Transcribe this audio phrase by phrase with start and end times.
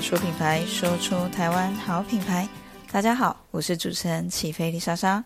[0.00, 2.48] 说品牌，说出台湾好品牌。
[2.90, 5.22] 大家好，我是主持人起飞丽莎莎，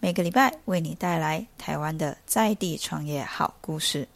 [0.00, 4.08] 每个礼拜为你带来台湾的在地创业好故事。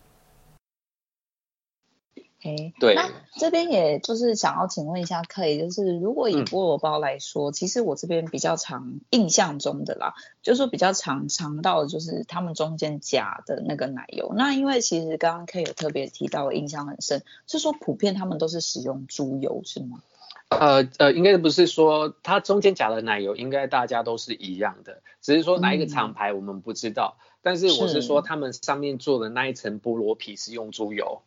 [2.44, 14.32] 哎，对，那这边也就是想要请问一下，可以就是如果以菠萝包来说，嗯、其实我这边比较常印象中的啦，就是说比较常尝到的就是他们中间夹的那个奶油。
[14.34, 20.02] 那因为其实刚刚 K 有特别提到，印象很深，是说普遍他们都是使用猪油是吗？
[20.48, 27.16] 呃呃，应该不是说它中间夹的奶油，应该大家都是一样的，只是说哪一个厂牌我们不知道。
[27.18, 31.22] 嗯、但是我是说，他们上面做的那一层菠萝皮是用猪油。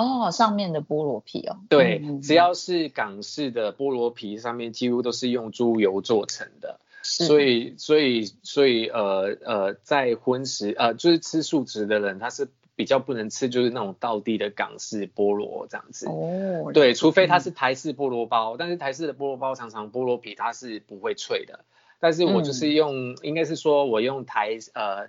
[0.00, 16.06] 哦，上面的菠萝皮哦，对，嗯、只要是港式的菠萝皮，上面几乎都是用猪油做成的，所以所以所以呃呃，在荤食呃就是吃素食的人，他是比较不能吃就是那种道地的港式菠萝这样子。
[16.08, 21.60] 哦，对，除非他是台式菠萝包，嗯、但是台式的菠萝包常常菠萝皮它是不会脆的，
[22.00, 25.08] 但是我就是用，嗯、应该是说我用台呃。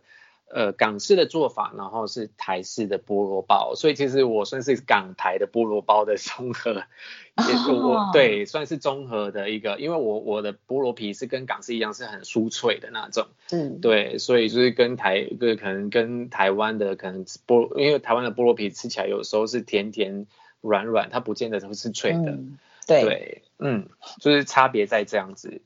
[0.53, 6.83] 呃，港式的做法，然后是台式的菠萝包，所以其实我算是港台的菠萝包的综合，
[7.37, 8.13] 也是我、oh.
[8.13, 20.27] 对，算是综合的一个，因为我我的菠萝皮是跟港式一样是很酥脆的那种，嗯，对，所以就是跟台，对，可能跟台湾的可能菠，因为台湾的菠萝皮吃起来有时候是甜甜
[20.59, 23.87] 软软，它不见得都是脆的，嗯、对，对，嗯，
[24.19, 25.61] 就是差别在这样子。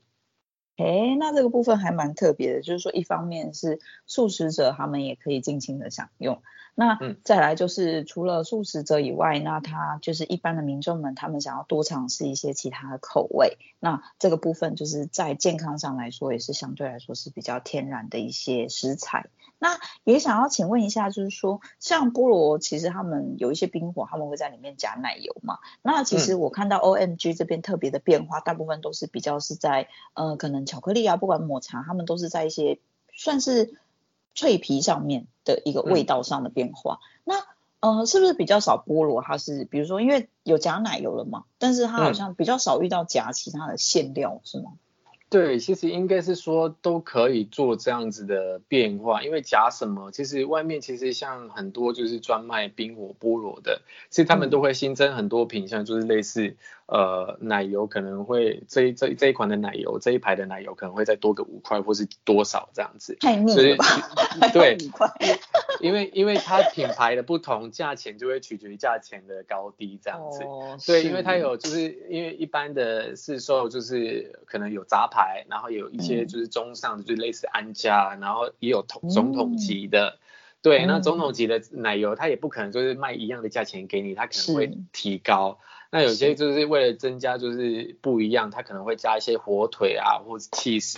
[0.76, 6.42] 哎，那这个部分还蛮特别的，就是说，一方面是素食者他们也可以尽情的享用，
[6.74, 19.30] 那再来就是除了素食者以外，那他就是一般的民众们，他们想要多尝试一些其他的口味，那这个部分就是在健康上来说，也是相对来说是比较天然的一些食材。
[19.58, 25.58] 那也想要请问一下，就是说，像菠萝，其实他们有一些冰火，他们会在里面加奶油嘛？
[25.82, 32.78] 那其实我看到 OMG 这边特别的变化，大部分都是比较是在呃，可能巧克力啊，不管抹茶，他们都是在一些
[33.14, 33.78] 算是
[34.34, 37.00] 脆皮上面的一个味道上的变化。
[37.24, 37.36] 那
[37.80, 39.22] 呃，是不是比较少菠萝？
[39.22, 44.72] 它是比如说因为有加奶油了嘛，但是它好像比较少遇到加其他的馅料，是吗？
[45.28, 56.54] 对，其实应该是说都可以做这样子的变化，因为夹什么，其实外面其实像很多就是专卖冰火菠萝的，其实他们都会新增很多品项，就是类似
[56.86, 63.84] 呃奶油可能会这一这这一款的奶油这一排的奶油可能会再多个五块或是多少这样子，太腻了吧？
[64.54, 64.78] 对，
[65.80, 70.44] 因为因为它品牌的不同，价钱就会取决于价钱的高低这样子。
[70.44, 80.10] 哦，对，因为它有就是因为一般的市售就是可能有杂牌，然后有一些就是中上就类似安家，然后也有统总统级的。
[80.10, 80.18] 嗯、
[80.66, 85.60] 对，那总统级的奶油，它也不可能就是卖一样的价钱给你，它可能会提高。
[85.92, 90.96] 那有些就是为了增加就是不一样，它可能会加一些火腿啊，或者 cheese。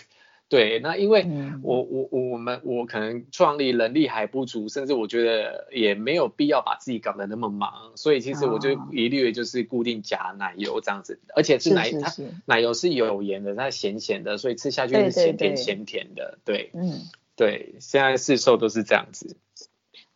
[0.48, 1.26] 对，那因为
[1.62, 12.10] 我我我们我可能创立能力还不足，甚至我觉得也没有必要把自己搞得那么忙，所以其实我就一律就是固定加奶油这样子，而且是奶它
[12.46, 17.00] 奶油是有盐的，它咸咸的，所以吃下去是咸甜咸甜的，对，对，对，嗯，
[17.36, 19.36] 对，现在市售都是这样子。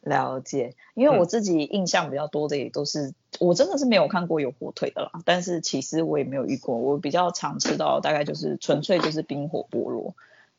[0.02, 10.14] 了解，因为我自己印象比较多的也都是，嗯、我真的是没有看过有火腿的啦，但是其实我也没有遇过，我比较常吃到大概就是纯粹就是冰火菠萝，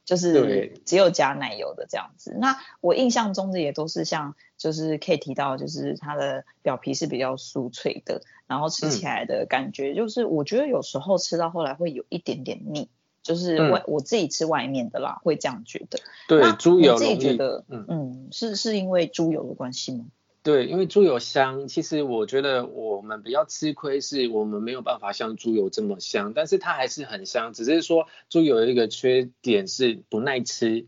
[0.06, 2.36] 就是只有加奶油的这样子。
[2.40, 12.90] 那我印象中的也都是像就是可以提到，就是它的表皮是比较酥脆的，然后吃起来的感觉就是我觉得有时候吃到后来会有一点点腻。
[13.24, 16.00] 就是外、嗯、我自己吃外面的啦，会这样觉得。
[16.28, 16.94] 对，猪油。
[16.94, 20.06] 我自己觉得，嗯嗯，是是因为猪油的关系吗？
[20.44, 21.70] 对，因为猪油香。
[21.70, 27.54] 其实我觉得我们比较吃亏，是我们没有办法像猪油这么香，但是它还是很香。
[27.54, 30.86] 只是说猪油有一个缺点是不耐吃。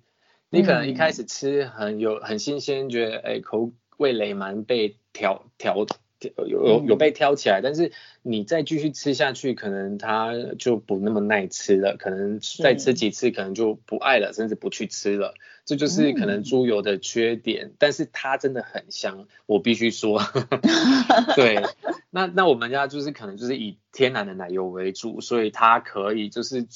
[0.49, 5.85] 你可能一开始吃很有很新鲜，觉得哎口味蕾蛮被调调。
[6.19, 7.91] 有有有被挑起来，但是
[8.21, 15.33] 你再继续吃下去，可能它就不那么耐吃了，可能再吃几次，可能就不爱了，甚至不去吃了。
[15.65, 20.21] 这就是可能猪油的缺点，嗯、但是它真的很香，我必须说。
[21.35, 21.63] 对，
[22.11, 26.67] 那那我们家就是可能就是以天然的奶油为主，所以它可以就是，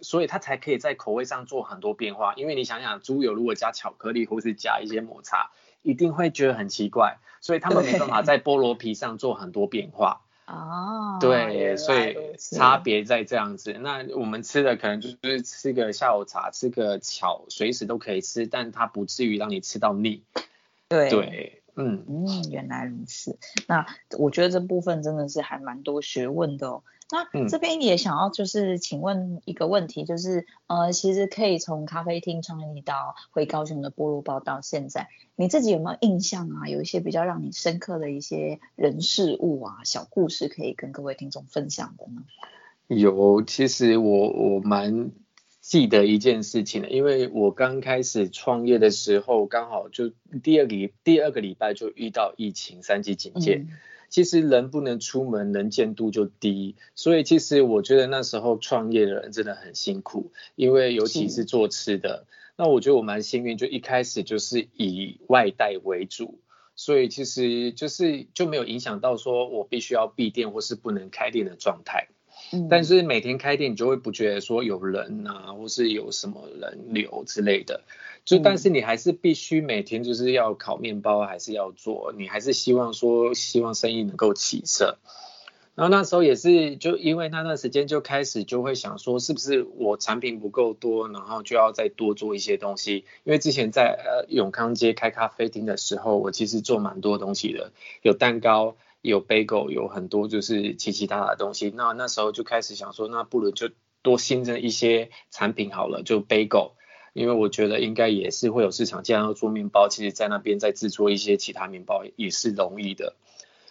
[0.00, 2.32] 所以它才可以在口味上做很多变化。
[2.36, 5.50] 因为你想想，猪油如果加巧克力或是加一些抹茶，
[5.90, 7.18] 一定会觉得很奇怪。
[7.40, 10.22] 所以他们没办法在菠萝皮上做很多变化。
[10.46, 13.72] 哦，对，所以差别在这样子。
[13.80, 20.22] 那我们吃的可能就是吃个下午茶，吃个巧，随时都可以吃，但它不至于让你吃到腻。
[20.88, 23.38] 对对，嗯嗯，原来如此。
[23.66, 23.86] 那
[24.18, 26.82] 我觉得这部分真的是还蛮多学问的哦。
[27.10, 36.68] 那这边也想要就是请问一个问题，就是呃，其实可以从咖啡厅创立到回高雄的部落包到现在，你自己有没有印象啊？
[36.68, 42.24] 有一些比较让你深刻的一些人事物啊，小故事可以跟各位听众分享的呢？
[42.88, 45.10] 有，其实我我蛮
[45.68, 50.10] 记得一件事情的，因为我刚开始创业的时候，刚好就
[50.42, 53.56] 第二礼第二个礼拜就遇到疫情三级警戒。
[53.56, 53.68] 嗯
[54.08, 62.24] 其实人不能出门，能见度就低，所以其实我觉得那时候创业的人真的很辛苦，因为尤其是做吃的。
[62.56, 66.40] 那我觉得我蛮幸运，就一开始就是以外带为主，
[66.74, 72.08] 所以其实就是就没有影响到说我必须要闭店或是不能开店的状态。
[72.52, 77.82] 嗯，但是每天开店，你就会不觉得说有人啊，或是有什么人流之类的。
[78.24, 84.98] 就但是你还是必须每天就是要烤面包，还是要做，你还是希望说希望生意能够起色。
[85.74, 93.04] 然后那时候也是就因为那段时间就开始就会想说，是不是我产品不够多，然后就要再多做一些东西。
[93.22, 97.70] 因为之前在呃永康街开咖啡厅的时候，我其实做蛮多东西的，
[98.02, 101.72] 有蛋糕，有 bagel，有很多就是其其他的东西。
[101.74, 103.70] 那那时候就开始想说，那不如就
[104.02, 106.72] 多新增一些产品好了，就 bagel。
[107.14, 113.16] 因为我觉得应该也是会有市场，既然要做面包，其实在那边再制作一些其他面包也是容易的。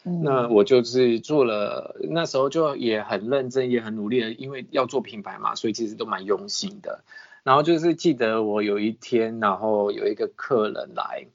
[0.03, 7.03] 嗯，那我就是做了，那时候就也很认真，也很努力的，因为要做品牌嘛，所以其实都蛮用心的。
[7.44, 11.27] 然后就是记得我有一天，然后有一个客人来，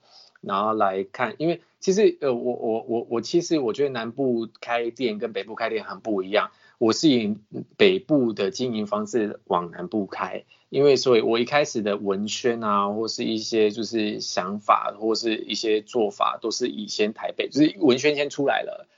[0.42, 6.50] 然后来看，因为其实呃，我我我我其实我觉得南部开店跟北部开店很不一样。
[6.78, 7.36] 我是以
[7.76, 18.88] 北部的经营方式往南部开，因为所以我一开始的文宣啊，或是一些就是想法，或是一些做法，都是以先台北，就是文宣先出来了，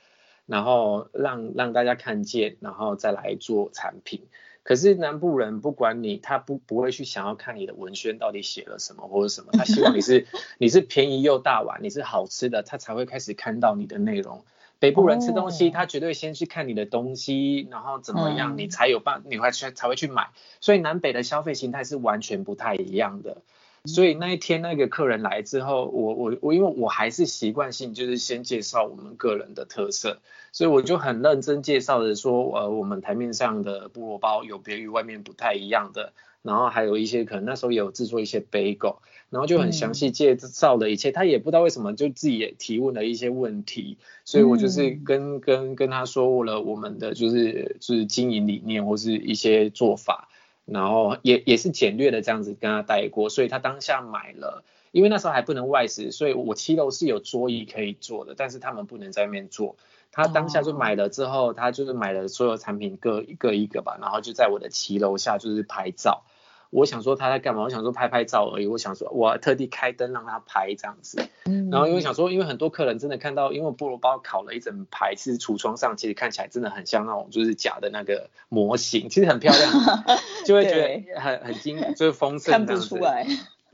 [0.47, 4.23] 然后让让大家看见，然后再来做产品。
[4.65, 10.25] 可是南部人不管你，他不不会去想要看你的文宣到底写了什么或者什么，他希望你是
[10.57, 14.43] 你是便宜又大碗，你是好吃的，他才会开始看到你的内容。
[14.79, 20.29] 北部人吃东西，他绝对先去看你的东西，然后怎么样，你才有办，你会去才会去买。
[20.59, 23.43] 所以南北的消费形态是完全不太一样的。
[23.85, 30.19] 所以那一天那个客人来之后，我我我因为我还是习惯性就是先介绍我们个人的特色，
[30.51, 36.13] 所以我就很认真介绍的说，呃，我们台面上的菠萝包有别于外面不太一样的。
[36.41, 38.97] 然后还有一些可能那时候也有制作一些 bagel，
[39.31, 50.29] 然后就很详细介绍的一切，嗯、他也不知道为什么就自己也提问了一些问题，所以我就是跟、嗯、跟跟他说了我们的就是就是经营理念或是一些做法，
[50.65, 59.75] 然后也也是简略的这样子跟他带过，所以他当下买了，因为那时候还不能外食，所以我七楼是有桌椅可以坐的，但是他们不能在那边坐，
[60.11, 66.23] 他当下就买了之后，他就是买了所有产品各一个一个吧，然后就在我的七楼下就是拍照。
[66.69, 67.61] 我想说他在干嘛？
[67.63, 68.67] 我想说拍拍照而已。
[68.67, 71.27] 我想说，我特地开灯让他拍这样子。
[71.45, 71.69] 嗯。
[71.69, 79.71] 然后因为想说，因为很多客人真的看到，因为菠萝包烤了一整排，其实橱窗上其实看起来真的很像那种就是假的那个模型，其实很漂亮，
[80.45, 82.67] 就会觉得很很精，就是丰盛这样子。
[82.73, 83.27] 看不出来。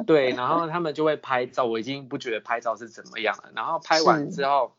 [0.05, 3.51] 对，然后他们就会拍照，我已经不觉得拍照是怎么样了。
[3.55, 4.74] 然后拍完之后，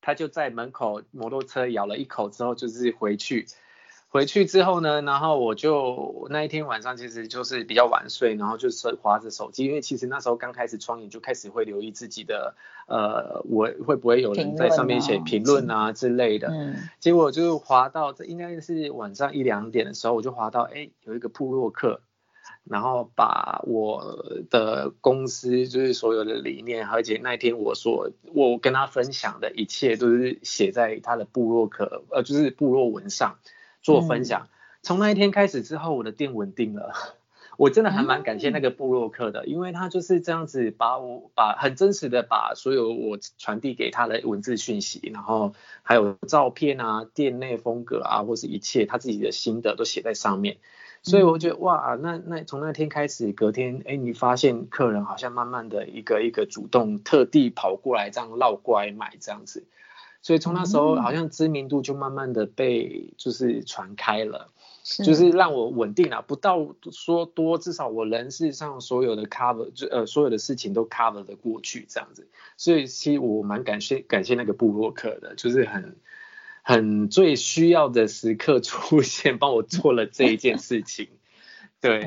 [0.00, 3.46] 他就在门口摩托车咬了一口之后，就是回去。
[4.14, 12.54] 回去之后呢，然后我就那一天晚上其实就是比较晚睡，然后就是划着手机，因为其实那时候刚开始创业，就开始会留意自己的
[12.86, 16.46] 呃，我会不会有人在上面写评论啊之类的。
[16.52, 16.76] 嗯。
[17.00, 22.00] 结果就划到这应该是晚上一两点的时候，我就划到哎有一个部落客，
[22.62, 33.38] 然后把我的公司就是所有的理念，而且那一天我说我跟他分享的一切都是写在他的部落客呃就是部落文上。
[33.84, 34.48] 做分享，
[34.82, 36.92] 从那一天开始之后，我的店稳定了。
[37.56, 50.56] 我真的还蛮感谢那个部落客的，因为他就是这样子把我把很真实的把所有我传递给他的文字讯息，然后还有照片啊、店内风格啊，或是一切他自己的心得都写在上面。
[51.02, 59.64] 所以我觉得哇，那那从那天开始，隔天哎，你发现客人好像慢慢的一个一个主动特地跑过来这样绕过来买这样子。
[60.24, 64.48] 所以从那时候，好像知名度就慢慢的被就是传开了，
[64.82, 72.26] 是就是让我稳定了，不到说多，至少我人事上所有的 cover 就呃所有的事情都 cover 的过去这样子。
[72.56, 75.96] 所以其实我蛮感谢感谢那个布洛克的，就是很
[76.62, 81.08] 很最需要的时刻出现，帮我做了这一件事情。
[81.84, 82.02] 对，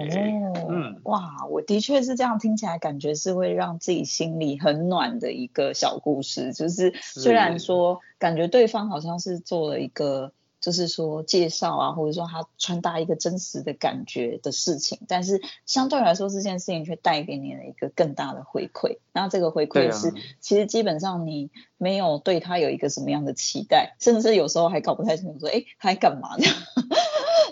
[0.56, 6.52] 哦，嗯，哇，我的确是这样听起来，感觉是会让自己心里很暖的一个小故事。
[6.52, 18.98] 就是虽然说感觉对方好像是做了一个，就是说介绍啊，或者说他传达一个真实的感觉的事情，但是相对来说这件事情却带给你了一个更大的回馈。
[19.14, 26.46] 那这个回馈是，其实基本上你没有对他有一个什么样的期待，甚至有时候还搞不太清楚说，哎，他在干嘛呢？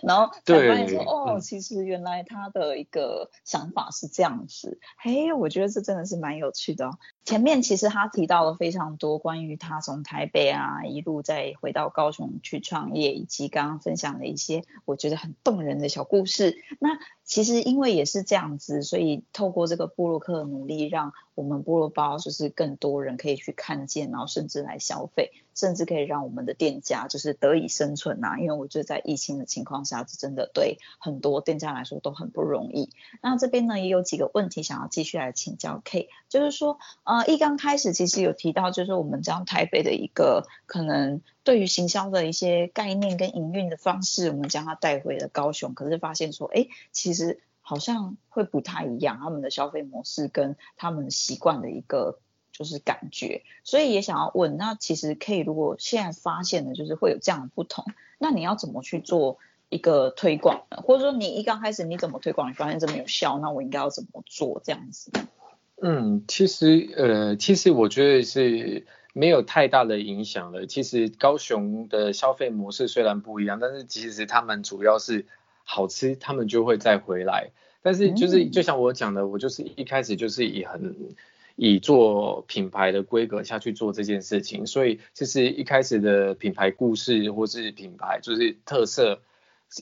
[0.05, 4.79] 然后才发现说，哦，其实原来他的一个想法是这样子。
[4.99, 6.91] 嘿，我觉得这真的是蛮有趣的哦。
[7.25, 16.57] 前面其实他提到了非常多关于他从台北啊一路再回到高雄去创业，以及刚刚分享的一些我觉得很动人的小故事。
[16.79, 28.39] 那其实因为也是这样子，所以透过这个部落客的努力，让我们部落包就是更多人可以去看见，然后甚至来消费，甚至可以让我们的店家就是得以生存呐、啊。
[28.39, 32.91] 因为我觉得在疫情的情况下，是真的对很多店家来说都很不容易。
[33.23, 47.39] 那这边呢也有几个问题想要继续来请教 K，就是说，呃，一刚开始其实有提到，就是我们将台北的一个可能对于行销的一些概念跟营运的方式，我们将它带回了高雄，可是发现说，哎，其实。
[47.67, 52.19] 好像会不太一样，他们的消费模式跟他们习惯的一个
[52.51, 57.83] 就是感觉，所以也想要问，那其实可以如果现在发现的就是会有这样的不同，
[58.19, 59.39] 那你要怎么去做
[59.69, 60.83] 一个推广呢？
[60.85, 65.09] 或者说你一刚开始你怎么推广，你发现这么有效，那我应该要怎么做这样子？
[65.81, 70.65] 嗯，其实呃，其实我觉得是没有太大的影响了。
[70.65, 75.25] 其实高雄的消费模式虽然不一样，但是其实他们主要是。
[75.67, 77.49] 好吃，他们就会再回来。
[77.81, 80.95] 但是就是就像我讲的，我就是一开始就是以很
[81.55, 89.23] 以做品牌的规格下去做这件事情，所以就是一开始的品牌故事或是品牌就是特色，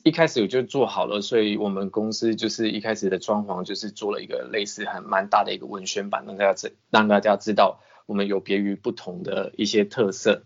[0.02, 1.20] 一开始我就做好了。
[1.20, 10.42] 所以我们公司就是一开始的装潢就是做了一个类似很蛮大的一个文宣版，让大家知让大家知道我们有别于不同的一些特色。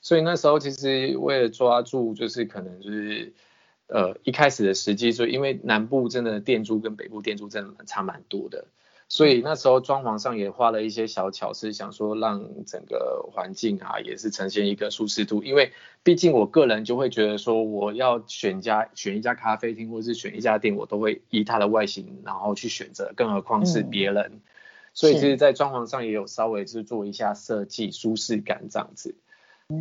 [0.00, 3.34] 所以那时候其实为了抓住，就是可能就是。
[3.88, 8.66] 呃，一开始的时机，所以因为南部真的店租跟北部店租真的差蛮多的，
[9.08, 15.44] 所以那时候装潢上也花了一些小巧思，想说让整个环境啊也是呈现一个舒适度。
[15.44, 15.72] 因为
[16.02, 24.24] 毕竟我个人就会觉得说，我要选家选一家咖啡厅或是选一家店，我都会依它的外形然后去选择，更何况是别人。
[24.34, 24.40] 嗯、
[24.92, 29.14] 所以其实，在装潢上也有稍微是做一下设计，舒适感这样子。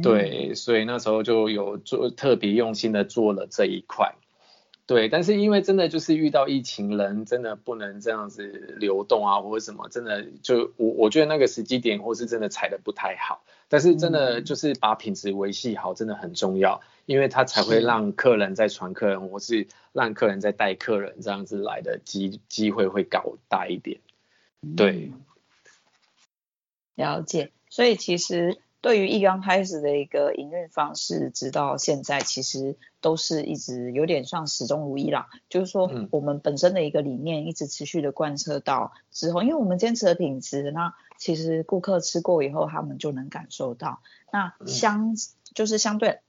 [0.01, 4.15] 对，所以那时候就有做特别用心的做了这一块，
[4.88, 24.00] 对，但是因为真的就是遇到疫情，人真的不能这样子流动啊，或者什么，真的就我我觉得那个时机点或是真的踩的不太好，但是真的就是把品质维系好，真的很重要，因为它才会让客人在传客人，或是让客人在带客人这样子来的机机会会搞大一点，
[24.77, 25.12] 对，
[26.94, 28.60] 了解，所以其实。
[28.86, 35.27] 对于一刚开始的一个营运方式，直到现在其实都是一直有点像始终如一啦。
[35.50, 44.04] 就是说，我们本身的一个理念一直持续的贯彻到之后，因为我们坚持的品质，那其实顾客吃过以后，他们就能感受到。
[44.32, 45.15] 那相
[45.56, 46.20] 就是相对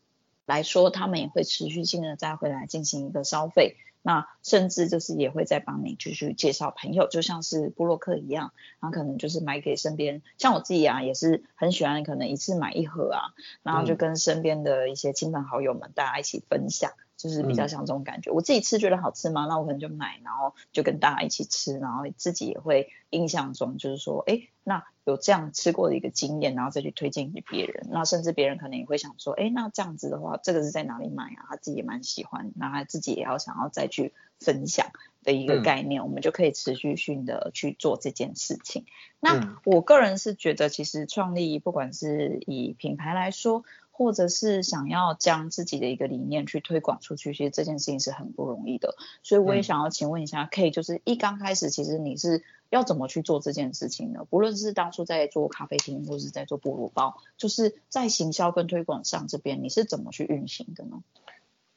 [0.47, 3.77] 来说，他们也会持续性的再回来进行一个消费。
[4.07, 13.35] 那甚至就是也会再帮你继续介绍朋友，就像是布洛克一样，然后可能就是买给身边，像我自己啊，也是很喜欢，可能一次买一盒啊，
[13.65, 16.93] 然后就跟身边的一些亲朋好友们大家一起分享。
[17.17, 19.47] 就是比较像这种感觉，嗯、我自己吃觉得好吃吗？
[19.49, 27.89] 那我可能就买，然后就跟大家一起吃，然后自己也会印象中就是说，哎，那有这样吃过的一个经验，然后再去推荐给别人。
[27.91, 31.47] 那甚至别人可能也会想说，哎，那这样子的话，这个是在哪里买啊？
[31.49, 34.89] 他自己也蛮喜欢，那他自己也要想要再去分享
[35.23, 38.85] 的一个概念，嗯、我们就可以持续性的去做这件事情。
[39.21, 43.65] 那我个人是觉得，其实创立不管是以品牌来说，
[43.97, 48.95] 或者是想要将自己的一个理念去推广出去，其实这件事情是很不容易的。
[49.23, 54.27] 所以我也想要请问一下 K，就是一刚开始，其实你是要怎么去做这件事情呢？
[54.29, 61.03] 不论是当初在做咖啡厅，或者是在做菠萝包，就是在行销跟推广上这边，你是怎么去运行的呢？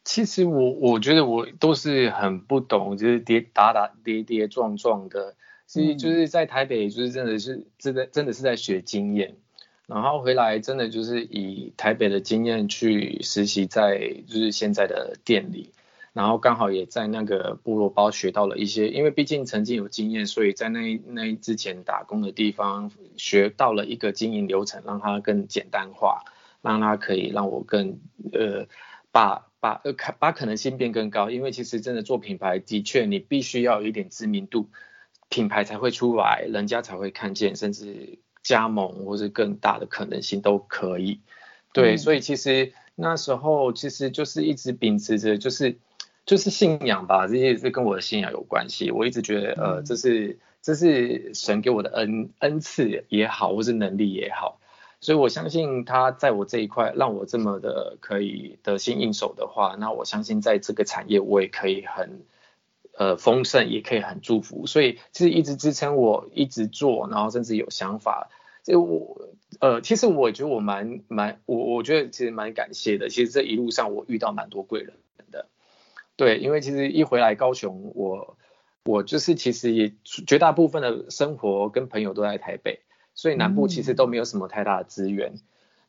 [0.04, 5.36] 其实我我觉得我都是很不懂，就是跌打打跌跌撞撞的，
[5.68, 9.38] 所以就是在台北，就是真的是真的真的是在学经验。
[9.90, 15.72] 然后回来真的就是以台北的经验去实习在就是现在的店里，
[16.14, 26.24] 然后刚好也在那个部落包学到了一些，因为毕竟曾经有经验，所以在那那之前打工的地方学到了一个经营流程，让它更简单化，
[26.62, 28.00] 让它可以让我更
[28.32, 28.68] 呃
[29.12, 34.70] 把把呃可把可能性变更高，因为其实真的做品牌的确你必须要有一点知名度，
[35.30, 41.20] 品牌才会出来，人家才会看见，甚至加盟或是更大的可能性都可以。
[41.72, 45.78] 对，嗯、所以其实那时候其实就是一直秉持着就是
[46.26, 48.90] 就是信仰吧，这些是跟我的信仰有关系。
[48.90, 54.60] 我一直觉得呃这是这是神给我的恩恩赐也好，或是能力也好。
[55.00, 62.24] 所以我相信他在我这一块让我这么的可以得心应手的话，那我相信在这个产业我也可以很
[62.98, 64.66] 呃丰盛，也可以很祝福。
[64.66, 68.30] 所以其实一直支撑我一直做，然后甚至有想法。
[68.76, 73.10] 我呃其实我觉得我蛮蛮我我觉得其实蛮感谢的。
[73.10, 74.94] 其实这一路上我遇到蛮多贵人
[75.32, 75.48] 的。
[76.16, 78.38] 对，因为其实一回来高雄，我
[78.84, 82.82] 我就是其实也绝大部分的生活跟朋友都在台北。
[83.16, 85.42] 所以南部其实都没有什么太大的资源，嗯、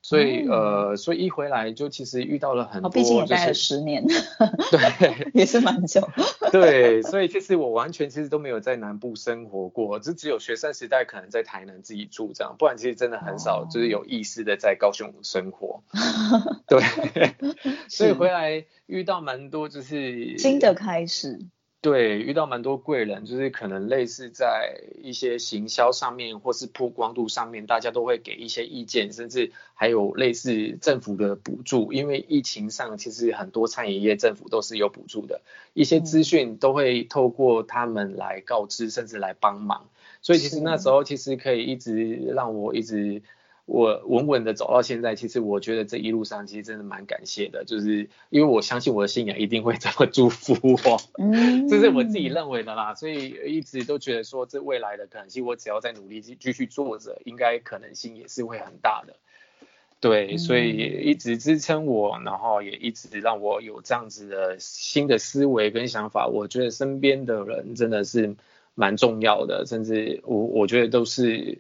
[0.03, 6.09] 所以呃，所以一回来就其实遇到了很多，毕竟也待了十年，对， 也是蛮久。
[6.51, 15.83] 对，所以其实我完全其实都没有在南部生活过，就只有学生时代可能在台南自己住这样，不然其实真的很少就是有意识的在高雄生活。
[15.93, 16.83] 哦、对，
[17.89, 21.39] 所以回来遇到蛮多就是新的开始。
[21.83, 35.41] 对，遇到蛮多贵人，就是可能类似在一些行销上面，或是曝光度上面，大家都会给一些意见，甚至还有类似政府的补助，因为疫情上其实很多餐饮业政府都是有补助的，
[35.73, 39.89] 一些资讯都会透过他们来告知，甚至来帮忙，
[40.21, 43.23] 所以其实那时候其实可以一直让我一直。
[43.73, 59.15] 我稳稳的走到现在，其实我觉得这一路上其实真的蛮感谢的，就是因为我相信我的信仰一定会这么祝福我，嗯，这是我自己认为的啦，所以一直都觉得说这未来的可能性，我只要再努力继继续做着，应该可能性也是会很大的，
[60.01, 68.35] 对，所以一直支撑我，然后也一直让我有这样子的新的思维跟想法，我觉得身边的人真的是
[68.75, 71.59] 蛮重要的，甚至我我觉得都是。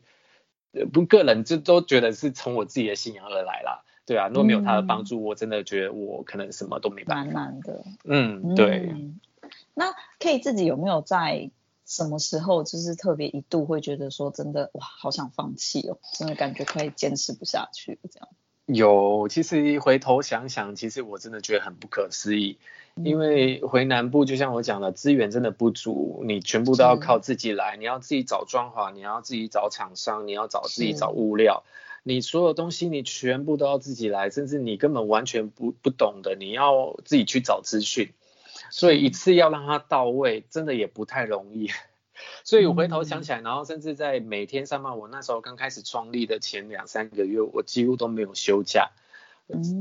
[0.93, 7.25] 不，个人就都觉得是从我自己的信仰而来啦，对啊，如果没有他的帮助，嗯，我真的觉得我可能什么都没办法。
[7.25, 8.89] 蛮难的，嗯，对。
[8.91, 9.21] 嗯，
[9.75, 11.50] 那 K 自己有没有在
[11.87, 18.28] 什么时候，就是特别一度会觉得说，真的哇，好想放弃哦，真的感觉快坚持不下去这样。
[18.75, 22.59] 有，其实回头想想，其实我真的觉得很不可思议。
[22.97, 31.63] 因为回南部，就像我讲的，资源真的不足，你全部都要靠自己来，你要自己找装潢，你要自己找厂商，你要找自己找物料，
[32.02, 38.13] 你所有东西你全部都要自己来，甚至你根本完全不不懂的，你要自己去找资讯，
[38.71, 41.71] 所以一次要让它到位，真的也不太容易。
[42.45, 48.91] 所以我回头想起来，然后甚至在每天上班，我那时候刚开始创立的前两三个月，我几乎都没有休假。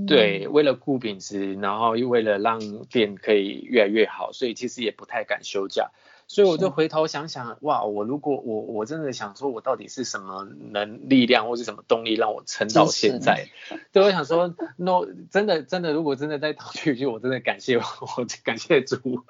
[0.08, 5.91] 对，为了顾品质，然后又为了让店可以越来越好，所以其实也不太敢休假。
[6.30, 13.48] 所以我就回头想想，哇，我如果我我真的想说，我到底是什么能力量或是什么动力让我撑到现在？
[13.92, 17.84] 对，我想说，no，真的真的，如果真的再逃去一句，我真的感谢 我，
[18.15, 19.24] 我感谢主，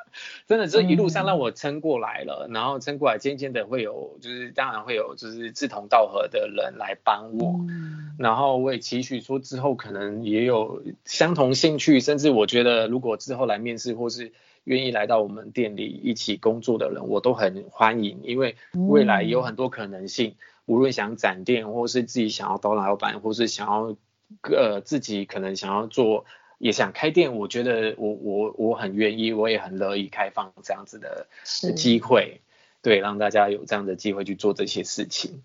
[0.46, 14.34] 真的这一路上让我撑过来了，嗯、然后撑过来，渐渐的会有，就是当然会有，就是志同道合的人来帮我，嗯、然后我也期许说之后可能也有相同兴趣，甚至我觉得如果之后来面试或是。
[14.63, 20.32] 愿意来到我们店里一起工作的人，我都很欢迎，因为未来有很多可能性。
[20.32, 23.95] 嗯、无论想展店，或是自己想要当老板，或是想要
[24.43, 26.26] 呃自己可能想要做，
[26.60, 31.28] 也想开店，我觉得我我我很愿意，我也很乐意开放这样子的
[31.76, 32.41] 机会，
[32.82, 35.41] 对，让大家有这样的机会去做这些事情。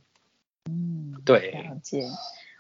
[0.68, 1.52] 嗯，对。
[1.52, 2.06] 了解。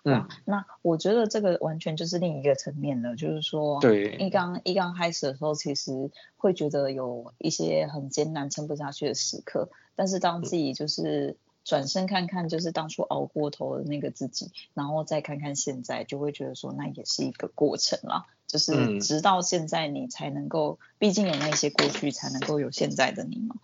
[0.06, 23.56] 嗯，那我觉得这个完全就是另一个层面了，就是说，对，一刚一刚开始的时候，其实会觉得有一些很艰难、撑不下去的时刻，但是当自己就是转身看看，就是当初熬过头的那个自己，然后再看看现在，就会觉得说，那也是一个过程啦，就是直到现在你才能够，毕竟有那些过去，才能够有现在的你嘛。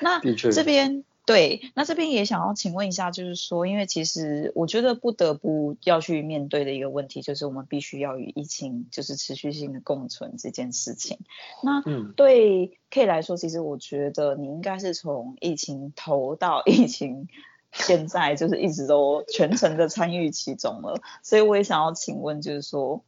[0.00, 0.20] 那
[0.52, 1.02] 这边。
[1.28, 11.18] 对，那这边也想要请问一下，就是说，因为其实我觉得不得不要去面对的一个问题，就是我们必须要与疫情就是持续性的共存这件事情。
[11.62, 11.82] 那
[12.16, 17.28] 对 K 来说，其实我觉得你应该是从疫情头到 疫情
[17.72, 20.98] 现在，就是一直都全程的参与其中了。
[21.22, 23.04] 所以我也想要请问，就是说。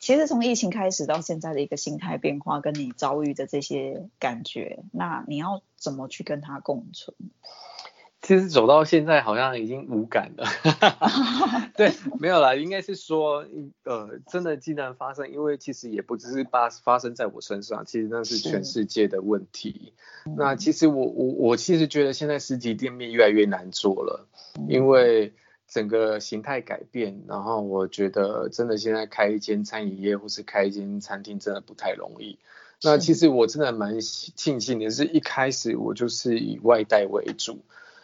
[0.00, 7.14] 其实从疫情开始到现在的一个心态变化，跟你遭遇的这些感觉，那你要怎么去跟它共存？
[8.20, 10.44] 其实走到现在好像已经无感了，
[11.76, 13.46] 对，没有啦，应该是说，
[13.84, 19.92] 呃，真的既然发生，因为其实也不只是发发生在我身上，其实那是全世界的问题。
[20.36, 24.26] 那其实我我我其实觉得现在实体店面越来越难做了，
[24.68, 25.32] 因为
[25.68, 32.38] 整个形态改变，然后我觉得真的现在开一间餐饮业或是开一间餐厅真的不太容易。
[32.82, 37.58] 那其实我真的蛮庆幸的是，一开始我就是以外带为主。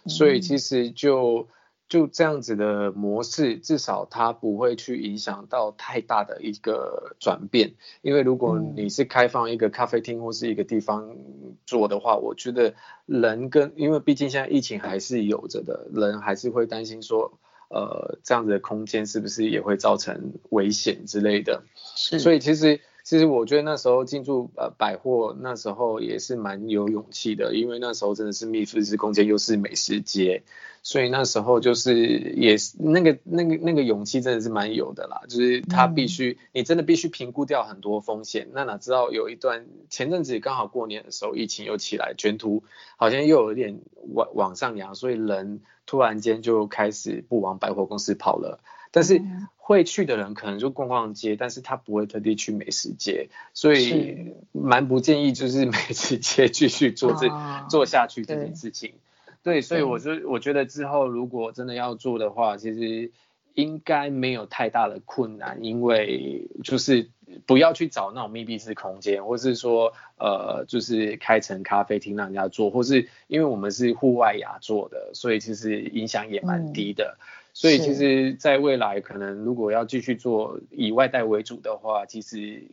[0.06, 1.48] 所以其实就
[1.88, 7.72] 就这样子的模式，至少它不会去影响到太大的一个转变。
[8.02, 11.16] 因为如果你是开放一个咖啡厅或是一个地方
[11.64, 12.74] 做的话，我觉得
[13.06, 17.38] 人跟因为毕竟现在疫情还是有着的，人还是会担心说，
[17.74, 21.64] 呃，这样子的空间是不是也会造成危险之类的。
[21.96, 22.80] 是，所以其实。
[23.04, 30.42] 其实我觉得那时候进驻呃百货，那时候也是蛮有勇气的，因为那时候真的是密闭式空间，又是美食街，
[30.82, 38.48] 所以那时候就是也是那个那个那个勇气真的是蛮有的啦，就是他必须、嗯、你真的必须评估掉很多风险。
[38.54, 42.64] 那哪知道有一段前阵子刚好过年的时候，疫情又起来，卷土
[42.96, 43.80] 好像又有一点
[44.14, 48.60] 往往上扬，所以人突然间就开始不往百货公司跑了。
[48.94, 49.20] 但是
[49.56, 58.94] 会去的人可能就逛逛街，但是他不会特地去美食街，所以蛮不建议就是美食街继续做这、啊、做下去这件事情。
[59.42, 63.10] 对，对，所以我就我觉得之后如果真的要做的话，其实
[63.54, 67.10] 应该没有太大的困难，因为就是
[67.46, 77.16] 不要去找那种密闭式空间，或是说呃就是开成咖啡厅让人家做，或是因为我们是户外雅座的，所以其实影响也蛮低的。
[77.18, 77.24] 嗯
[77.56, 82.64] 所以其实，在未来可能如果要继续做以外带为主的话，其实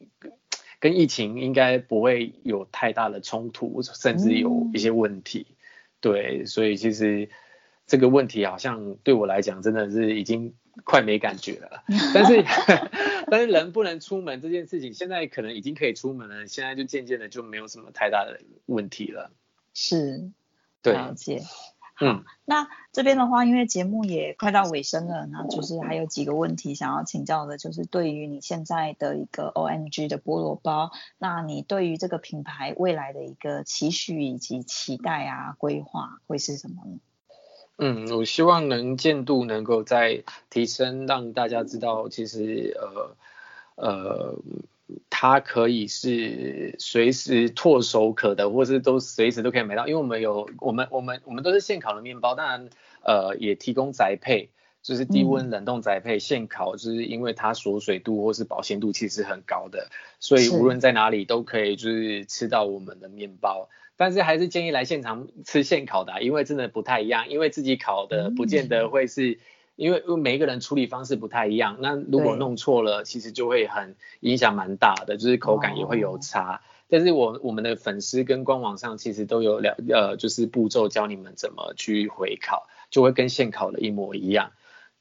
[0.80, 5.46] 跟疫情应该不会有太大的冲突，甚至有一些问题。
[6.00, 7.30] 对，所以其实
[7.92, 10.54] 这个问题好像对我来讲真的是已经
[10.86, 11.84] 快没感觉了。
[12.16, 12.42] 但是
[13.30, 19.34] 但是人不能出门这件事情，现在可能已经可以出门了，现在就渐渐的就没有什么太大的问题了。
[19.74, 20.32] 是，
[20.82, 20.94] 对。
[20.94, 21.42] 了解。
[22.00, 37.00] 嗯，那这边的话，因为节目也快到尾声了，那就是还有几个问题想要请教的，就是对于你现在的一个 OMG 的菠萝包，那你对于这个品牌未来的一个期许以及期待啊，规划会是什么呢？
[37.82, 43.16] 嗯，我希望能见度能够再提升，让大家知道，其实呃
[43.76, 44.36] 呃。
[45.10, 52.70] 它可以是随时唾手可得，或是都随时都可以买到，因为我们有我们我们我们都是现烤的面包，当然
[53.06, 54.50] 呃也提供宅配，
[54.82, 59.90] 就是低温冷冻宅配现烤，就是因为它锁水度或是保鲜度其实很高的，
[60.20, 69.40] 所以无论在哪里都可以就是吃到我们的面包，但是还是建议来现场吃现烤的，因为真的不太一样，因为自己烤的不见得会是。
[69.78, 76.58] 因为每一个人处理方式不太一样，那如果弄错了，其实就会很影响蛮大的，就是口感也会有差。
[76.58, 84.52] 哦、但是我我们的粉丝跟官网上其实都有了，呃，就是步骤教你们怎么去回烤，就会跟现烤的一模一样。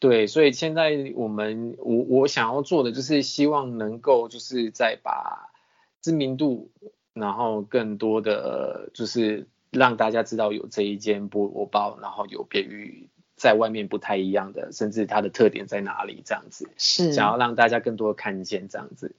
[0.00, 5.52] 对，所以现在我们我我想要做的就是希望能够就是再把
[6.02, 6.72] 知名度，
[7.12, 13.08] 然后更多的就是让大家知道有这一间菠萝包，然后有别于。
[13.36, 16.20] 在外面不太一样的，甚至它的特点在哪里？
[16.26, 19.14] 这样子是想要让大家更多看见这样子。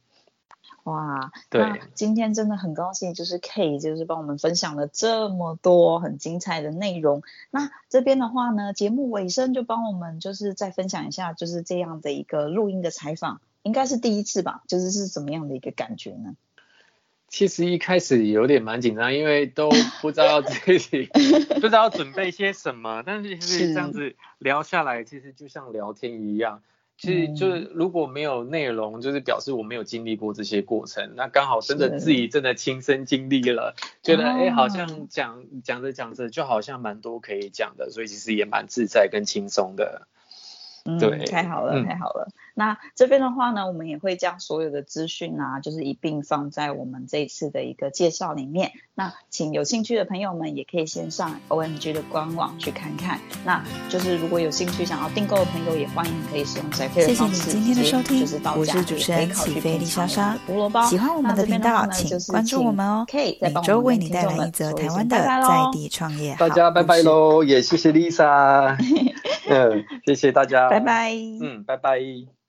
[0.83, 7.21] 哇，对，今天真的很高兴，就是 K 就是帮我们分享了这么多很精彩的内容。
[7.51, 14.63] 那这边的话呢，节目尾声就帮我们就是再分享一下，就是这样的一个录音的采访，应该是第一次吧？
[14.67, 16.35] 就是是怎么样的一个感觉呢？
[17.27, 19.69] 其实一开始有点蛮紧张，因为都
[20.01, 21.05] 不知道自己
[21.55, 23.03] 不知道要准备些什么。
[23.05, 26.61] 但是其实这样子聊下来，其实就像聊天一样。
[27.01, 31.13] 其实就是如果没有内容，就是表示我没有经历过这些过程。
[31.15, 40.07] 那刚好真的自己真的亲身经历了，觉得哎，好像讲讲着讲着，就好像蛮多可以讲的，所以其实也蛮自在跟轻松的。
[40.85, 42.27] 嗯，对，太好了，太好了。
[42.29, 48.71] 嗯、那这边的话呢，我们也会将所有的资讯啊，就是一并放在我们这一次的一个介绍里面。
[48.95, 53.19] 那请有兴趣的朋友们也可以先上 OMG 的官网去看看。
[53.45, 57.35] 那就是如果有兴趣想要订购的朋友，也欢迎可以使用宅配的方式。
[57.35, 60.37] 谢谢你今天的收听，就是我是主持人起飞丽莎莎。
[60.47, 63.05] 菠萝包，喜欢我们的频道，请关注我们哦。
[63.07, 66.35] K 每周为你带来一则台湾的在地创业。
[66.37, 68.77] 大家拜拜喽，也谢谢丽莎。
[69.51, 70.69] 嗯，谢谢大家。
[70.69, 71.11] 拜拜。
[71.41, 72.40] 嗯，拜拜。